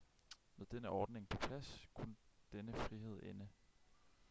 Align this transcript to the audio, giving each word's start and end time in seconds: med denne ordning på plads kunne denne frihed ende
med 0.55 0.65
denne 0.65 0.89
ordning 0.89 1.29
på 1.29 1.37
plads 1.37 1.87
kunne 1.93 2.15
denne 2.51 2.73
frihed 2.73 3.19
ende 3.23 3.47